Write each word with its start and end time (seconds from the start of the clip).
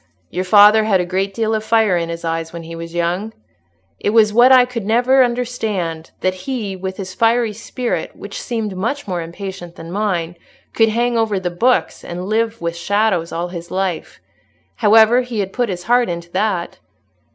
Your 0.31 0.45
father 0.45 0.85
had 0.85 0.99
a 0.99 1.05
great 1.05 1.31
deal 1.31 1.53
of 1.53 1.63
fire 1.63 1.95
in 1.95 2.09
his 2.09 2.25
eyes 2.25 2.51
when 2.51 2.63
he 2.63 2.75
was 2.75 2.95
young. 2.95 3.33
It 3.99 4.09
was 4.09 4.33
what 4.33 4.51
I 4.51 4.65
could 4.65 4.83
never 4.83 5.23
understand, 5.23 6.09
that 6.21 6.33
he, 6.33 6.75
with 6.75 6.97
his 6.97 7.13
fiery 7.13 7.53
spirit, 7.53 8.15
which 8.15 8.41
seemed 8.41 8.75
much 8.75 9.07
more 9.07 9.21
impatient 9.21 9.75
than 9.75 9.91
mine, 9.91 10.37
could 10.73 10.89
hang 10.89 11.19
over 11.19 11.39
the 11.39 11.51
books 11.51 12.03
and 12.03 12.25
live 12.25 12.59
with 12.59 12.75
shadows 12.75 13.31
all 13.31 13.49
his 13.49 13.69
life. 13.69 14.19
However, 14.77 15.21
he 15.21 15.37
had 15.37 15.53
put 15.53 15.69
his 15.69 15.83
heart 15.83 16.09
into 16.09 16.31
that." 16.31 16.79